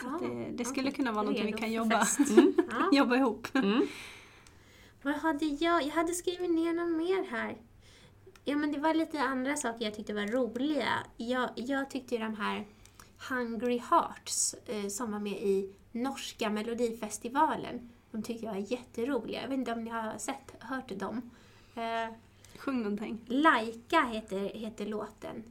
[0.00, 0.96] Så Ja, det, det skulle okej.
[0.96, 2.06] kunna vara något vi kan jobba.
[2.70, 2.88] Ja.
[2.92, 3.48] jobba ihop.
[3.54, 3.86] Mm.
[5.02, 5.82] Vad hade jag?
[5.82, 7.56] Jag hade skrivit ner något mer här.
[8.48, 10.92] Ja, men det var lite andra saker jag tyckte var roliga.
[11.16, 12.66] Jag, jag tyckte ju de här
[13.28, 19.42] Hungry Hearts eh, som var med i norska melodifestivalen, de tyckte jag var jätteroliga.
[19.42, 21.30] Jag vet inte om ni har sett, hört dem.
[21.74, 22.14] Eh,
[22.58, 23.18] Sjung någonting.
[23.26, 25.44] Laika heter, heter låten.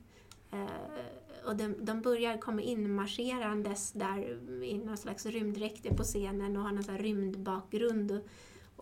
[0.52, 4.20] Eh, och de, de börjar komma in marscherandes där
[4.64, 8.12] i någon slags rymddräkter på scenen och har någon sån rymdbakgrund.
[8.12, 8.22] Och,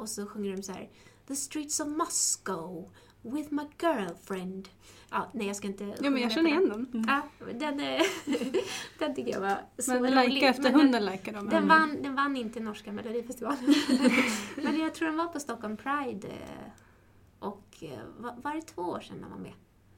[0.02, 0.89] och så sjunger de så här
[1.28, 2.89] The streets of Moscow
[3.24, 4.70] with my girlfriend.
[5.12, 6.88] Ja, nej, jag ska inte Ja men jag känner igen den.
[6.92, 7.06] den.
[7.08, 7.22] Ja,
[7.54, 7.78] den,
[9.00, 10.14] den tycker jag var så Men rolig.
[10.16, 11.50] lajka efter Men hunden lajkar de.
[11.50, 13.76] Den vann, den vann inte norska melodifestivalen.
[14.56, 16.28] Men jag tror den var på Stockholm Pride.
[16.28, 16.70] eh,
[17.40, 19.54] Och eh, var, var det två år sedan den var med?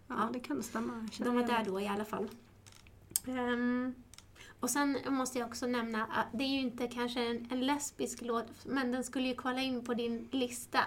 [0.08, 1.08] Ja det kan stämma.
[1.18, 2.30] De var där då i alla fall.
[3.28, 3.94] Ehm,
[4.60, 8.22] och sen måste jag också nämna att det är ju inte kanske en, en lesbisk
[8.22, 10.80] låt, men den skulle ju kvala in på din lista.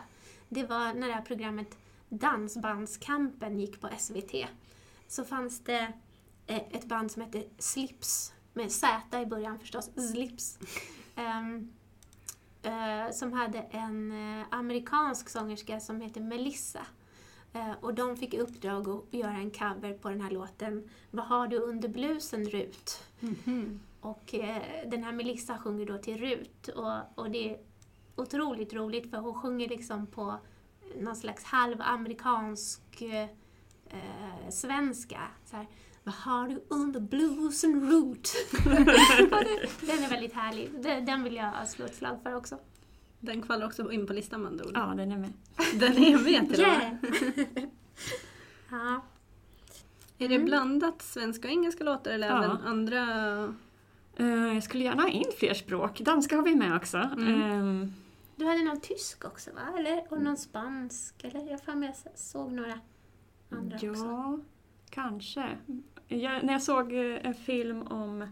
[0.49, 4.35] Det var när det här programmet Dansbandskampen gick på SVT.
[5.09, 5.93] Så fanns det
[6.47, 10.59] eh, ett band som hette Slips, med Z i början förstås, Slips.
[11.17, 11.73] Ehm,
[12.63, 16.87] eh, som hade en eh, amerikansk sångerska som heter Melissa.
[17.53, 21.27] Eh, och de fick i uppdrag att göra en cover på den här låten Vad
[21.27, 23.05] har du under blusen Rut?
[23.21, 23.81] Mhm.
[24.01, 27.59] Och eh, den här Melissa sjunger då till Rut och, och det är
[28.17, 30.39] otroligt roligt för hon sjunger liksom på
[31.01, 33.27] någon slags halvamerikansk eh,
[34.51, 35.21] svenska.
[35.45, 35.67] Så här,
[36.05, 37.01] Vad har du under?
[37.01, 37.07] Och
[39.45, 40.71] det- den är väldigt härlig.
[41.07, 42.59] Den, vill jag slå ett slag för också.
[43.21, 44.73] Den kvalar också in på listan med andra ord.
[44.75, 45.33] Ja, den är med.
[45.75, 46.91] Den är med till Yeah!
[48.71, 49.03] ja.
[50.19, 52.45] Är det blandat svenska och engelska låtar eller Ja.
[52.45, 53.03] även andra?
[54.17, 56.01] Eh, jag skulle gärna ha in fler språk.
[56.01, 56.99] Danska har vi med också.
[56.99, 57.87] Eh,
[58.39, 59.79] Du hade någon tysk också va?
[59.79, 60.07] Eller?
[60.11, 61.25] Och någon spansk?
[61.25, 61.51] Eller?
[61.51, 62.81] Jag för mig jag såg några
[63.49, 64.05] andra också.
[64.05, 64.39] ja,
[64.91, 65.59] kanske.
[66.09, 68.27] Jag, när jag såg eh, en film om,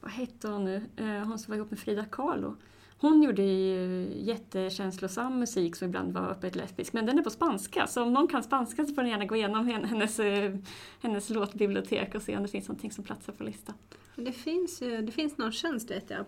[0.00, 2.56] vad hette hon nu, Eh, hon som var ihop med Frida Kahlo.
[3.02, 7.86] Hon gjorde ju jättekänslosam musik som ibland var öppet lesbisk, men den är på spanska.
[7.86, 10.56] Så om någon kan spanska så får ni gärna gå igenom hen- hennes, eh,
[11.00, 13.74] hennes låtbibliotek och se om det finns någonting som platsar på listan.
[14.16, 16.24] Det finns, ju, det finns någon tjänst vet jag,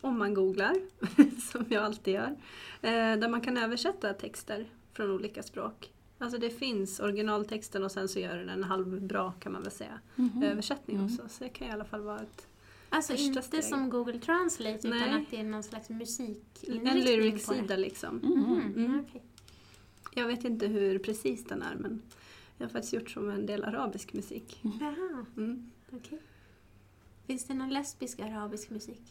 [0.00, 0.74] om man googlar,
[1.52, 2.36] som jag alltid gör,
[2.82, 5.92] eh, där man kan översätta texter från olika språk.
[6.18, 10.00] Alltså det finns originaltexten och sen så gör den en halvbra kan man väl säga,
[10.44, 11.06] översättning Mm.
[11.06, 11.22] också.
[11.28, 12.46] Så det kan i alla fall vara ett,
[12.92, 13.64] Alltså Första inte steg.
[13.64, 15.14] som Google Translate utan Nej.
[15.22, 18.16] att det är någon slags musikinriktning en lyric-sida liksom.
[18.16, 19.04] Mhm, Mm.
[19.08, 19.22] okej.
[20.14, 22.02] Jag vet inte hur precis den är men
[22.58, 24.60] jag har faktiskt gjort som en del arabisk musik.
[24.80, 25.70] Jaha, Mm.
[25.92, 26.20] okej.
[27.26, 29.02] Finns det någon lesbisk arabisk musik?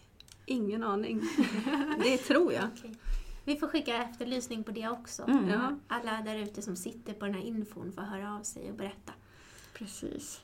[0.45, 1.21] Ingen aning.
[2.03, 2.67] det tror jag.
[2.77, 2.95] Okej.
[3.45, 5.23] Vi får skicka efterlysning på det också.
[5.23, 5.49] Mm.
[5.49, 5.77] Ja.
[5.87, 9.13] Alla där ute som sitter på den här infon får höra av sig och berätta.
[9.73, 10.41] Precis.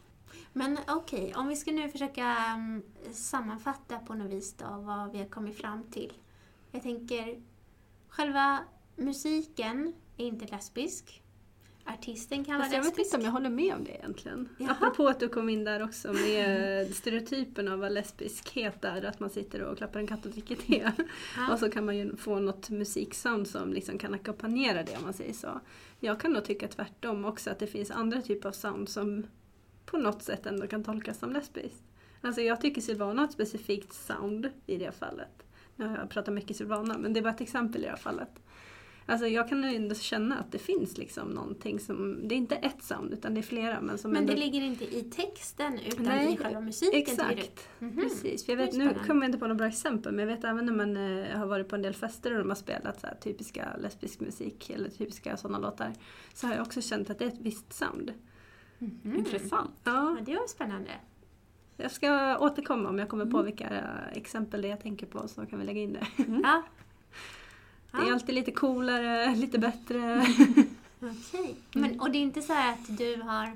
[0.58, 5.18] Men okej, om vi ska nu försöka um, sammanfatta på något vis då vad vi
[5.18, 6.14] har kommit fram till.
[6.72, 7.42] Jag tänker,
[8.08, 8.60] själva
[8.96, 11.24] musiken är inte lesbisk.
[11.86, 13.06] artisten kan vara Fast jag vet lesbisk.
[13.06, 14.50] inte om jag håller med om det egentligen.
[14.58, 14.72] Jaha.
[14.72, 19.30] Apropå att du kom in där också med stereotypen av vad lesbiskhet är, att man
[19.30, 20.92] sitter och klappar en katt och dricker te.
[21.38, 21.54] Ja.
[21.54, 25.14] Och så kan man ju få något musiksound som liksom kan ackompanjera det om man
[25.14, 25.60] säger så.
[26.00, 29.26] Jag kan nog tycka tvärtom också, att det finns andra typer av sound som
[29.92, 31.84] på något sätt ändå kan tolkas som lesbiskt.
[32.22, 35.44] Alltså jag tycker Silvana har ett specifikt sound i det fallet.
[35.76, 38.40] Nu har jag pratat mycket Silvana, men det var ett exempel i det här fallet.
[39.10, 42.84] Alltså jag kan ändå känna att det finns liksom någonting som, det är inte ett
[42.84, 44.34] sound utan det är flera men som Men ändå...
[44.34, 47.00] det ligger inte i texten utan Nej, i själva musiken?
[47.00, 47.96] Exakt, Mhm.
[48.02, 48.46] precis.
[48.46, 50.44] För jag är vet, nu kommer jag inte på några bra exempel men jag vet
[50.44, 53.08] även när man eh, har varit på en del fester och de har spelat så
[53.08, 55.94] här, typiska lesbisk musik eller typiska sådana låtar
[56.34, 58.14] så har jag också känt att det är ett visst sound.
[58.80, 59.16] Mhm.
[59.18, 59.72] Intressant.
[59.84, 60.92] Ja, Ja, det var spännande.
[61.78, 63.32] jag ska återkomma om jag kommer Mm.
[63.34, 66.08] på vilka eh, exempel det jag tänker på så kan vi lägga in det.
[66.44, 66.64] Ja.
[67.92, 68.14] Det är Ja.
[68.14, 70.26] alltid lite coolare, lite bättre.
[71.00, 71.56] Okej.
[71.74, 73.52] Men, och det är inte så här att du har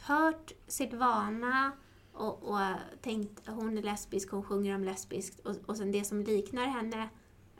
[0.00, 1.72] hört Silvana
[2.12, 2.58] och, och
[3.02, 6.66] tänkt att hon är lesbisk, hon sjunger om lesbiskt och, och sen det som liknar
[6.66, 7.08] henne,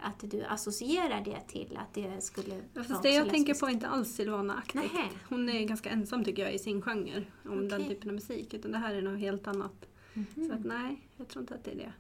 [0.04, 3.70] att du associerar det till att det skulle vara Fast det jag tänker på är
[3.70, 4.92] inte alls Silvana-aktigt.
[5.28, 7.94] Hon är ganska ensam tycker jag i sin genre om den Okej.
[7.94, 8.54] typen av musik.
[8.54, 9.86] Utan det här är något helt annat.
[10.14, 10.48] Mhm.
[10.48, 11.92] Så att nej, jag tror inte att det är det.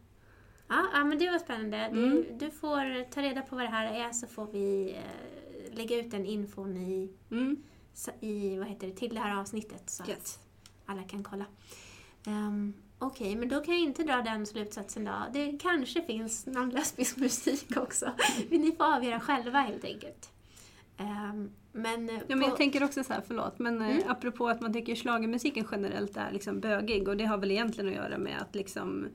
[0.68, 1.90] Ja, ja, men det var spännande.
[1.92, 2.38] Du, Mm.
[2.38, 6.10] du får ta reda på vad det här är så får vi eh, lägga ut
[6.10, 7.56] den infon i, Mm.
[8.20, 10.18] i vad heter det, till det här avsnittet så Yes.
[10.18, 10.38] att
[10.86, 11.44] alla kan kolla.
[12.26, 12.74] Um,
[13.06, 15.12] Okej, men då kan jag inte dra den slutsatsen då.
[15.32, 18.12] Det kanske finns någon lesbisk musik också.
[18.50, 20.30] Ni får avgöra själva helt enkelt.
[20.96, 23.98] Ehm, men, eh, Ja, men jag tänker också så här, förlåt, men Mm.
[23.98, 27.90] eh, apropå att man tycker schlagermusiken generellt är liksom bögig och det har väl egentligen
[27.90, 29.06] att göra med att liksom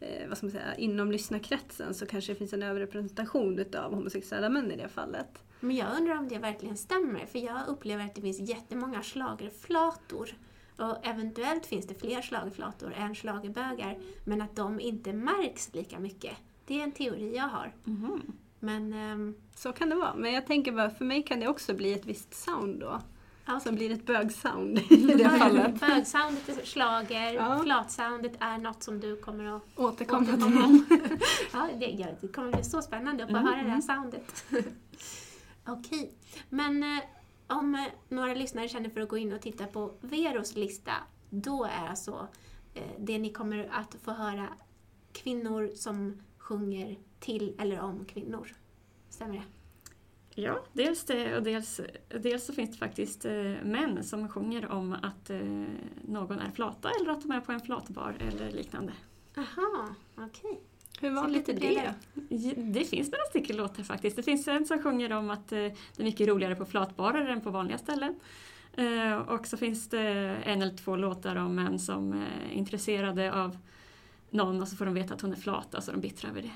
[0.00, 4.48] eh, vad ska man säga, inom lyssnarkretsen så kanske det finns en överrepresentation utav homosexuella
[4.48, 5.42] män i det fallet.
[5.60, 10.28] Men jag undrar om det verkligen stämmer, för jag upplever att det finns jättemånga schlagerflator.
[10.76, 16.32] Och eventuellt finns det fler schlagerflator än schlagerbögar, men att de inte märks lika mycket.
[16.66, 17.72] Det är en teori jag har.
[17.84, 18.22] Mhm.
[18.60, 21.74] Men ehm, Så kan det vara, men jag tänker bara, för mig kan det också
[21.74, 23.00] bli ett visst sound då.
[23.46, 25.80] ja, Som blir ett bögsound i det fallet.
[25.80, 27.60] Bögsoundet är schlager, Ja.
[27.64, 30.34] flatsoundet är något som du kommer att Återkomma till.
[30.34, 30.84] återkomma
[31.52, 34.44] ja, det, det kommer bli så spännande att få Mm, höra det här soundet.
[35.66, 36.12] Okej,
[36.48, 36.98] men eh,
[37.50, 40.92] om eh, några lyssnare känner för att gå in och titta på Veros lista,
[41.30, 42.28] då är alltså
[42.74, 44.48] eh, det ni kommer att få höra
[45.12, 48.56] kvinnor som sjunger till eller om kvinnor.
[49.08, 49.42] Stämmer det?
[50.42, 53.32] Ja, dels det och dels, dels så finns det faktiskt eh,
[53.64, 55.30] män som sjunger om att
[56.02, 58.92] någon är flata eller att de är på en flatbar eller liknande.
[59.36, 60.60] Aha, okej.
[61.00, 61.94] Hur vanligt är det?
[62.56, 64.16] Det finns några stycken låtar faktiskt.
[64.16, 67.40] Det finns en som sjunger om att eh, det är mycket roligare på flatbarer än
[67.40, 68.14] på vanliga ställen.
[68.72, 70.00] Eh, Och så finns det
[70.44, 73.58] en eller två låtar om män som är intresserade av
[74.30, 76.52] någon och så får de veta att hon är flata så de bittrar över det.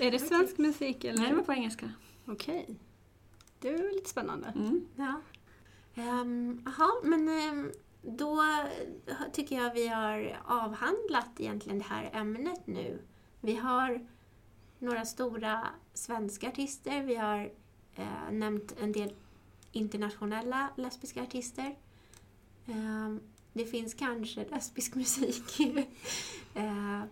[0.06, 1.18] Är det svensk musik eller?
[1.18, 1.90] Nej, det var på engelska.
[2.26, 2.66] Okej.
[3.60, 4.52] Det är väl lite spännande.
[4.56, 4.80] Mm.
[4.96, 5.20] Ja.
[6.64, 7.70] Jaha, men ehm,
[8.02, 8.44] då
[9.32, 13.02] tycker jag vi har avhandlat egentligen det här ämnet nu.
[13.40, 14.06] Vi har
[14.78, 17.52] några stora svenska artister, vi har
[17.94, 19.14] eh, nämnt en del
[19.72, 21.76] internationella lesbiska artister.
[22.66, 23.14] Eh,
[23.52, 25.60] det finns kanske lesbisk musik.
[26.54, 27.02] Eh,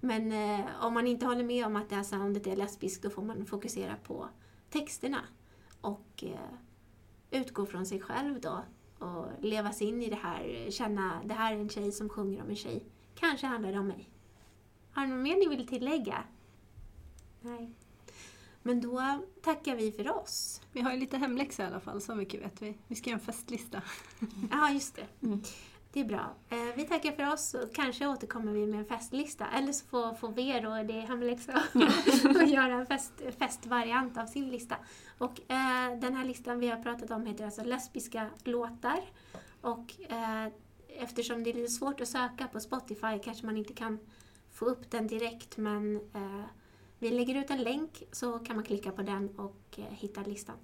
[0.00, 3.10] men eh, om man inte håller med om att det här soundet är lesbiskt då
[3.10, 4.28] får man fokusera på
[4.70, 5.20] texterna
[5.80, 6.54] och eh,
[7.30, 8.64] utgå från sig själv då
[9.02, 12.42] och leva sig in i det här, känna det här är en tjej som sjunger
[12.42, 12.84] om en tjej.
[13.14, 14.08] Kanske handlar det om mig.
[14.92, 16.24] Har ni något mer ni vill tillägga?
[17.40, 17.72] Nej.
[18.62, 20.60] Men då tackar vi för oss.
[20.72, 22.74] Vi har ju lite hemläxa i alla fall, så mycket vet vi.
[22.86, 23.82] Vi ska göra en festlista.
[24.50, 25.26] Ja, just det.
[25.26, 25.42] Mm.
[25.92, 26.34] Det är bra.
[26.48, 29.46] Eh, vi tackar för oss och kanske återkommer vi med en festlista.
[29.46, 31.62] Eller så får, får Vero, det är hemläxa,
[32.42, 34.76] och göra en fest, festvariant av sin lista.
[35.18, 39.00] Och eh, den här listan vi har pratat om heter alltså lesbiska låtar.
[39.60, 40.46] Och eh,
[40.88, 43.98] eftersom det är lite svårt att söka på Spotify kanske man inte kan
[44.52, 46.44] få upp den direkt men eh,
[46.98, 50.56] vi lägger ut en länk så kan man klicka på den och eh, hitta listan.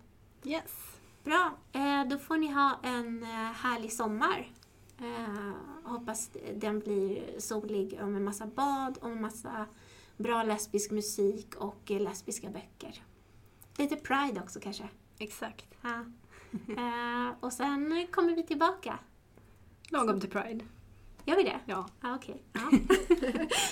[0.45, 0.99] Yes.
[1.25, 3.23] Bra, eh, då får ni ha en
[3.55, 4.53] härlig sommar.
[5.01, 9.67] Eh, hoppas den blir solig och med massa bad och med massa
[10.17, 13.03] bra lesbisk musik och eh, lesbiska böcker.
[13.77, 14.89] Lite Pride också kanske.
[15.19, 15.75] Exakt.
[15.83, 16.05] Ja.
[16.69, 18.99] Eh, och sen kommer vi tillbaka.
[19.91, 20.65] Lagom till Pride.
[21.29, 21.59] Gör vi det?
[21.67, 21.87] Ja.
[22.03, 22.43] Ja, okej.
[22.53, 22.61] Ja.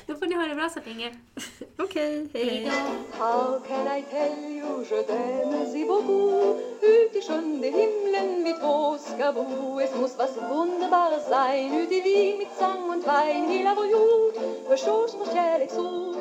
[0.06, 1.14] Då får ni ha det bra så länge.
[1.78, 3.18] Okej, Hej då.
[3.24, 8.98] How can I tell you, je t'aime si beaucoup Ut i sjunde himlen vi två
[8.98, 13.74] ska bo Es muss was wunderbares sein Ut i Wien mit Sang und Wein Hela
[13.74, 14.34] vår jord
[14.68, 16.15] förstås vår kärleksord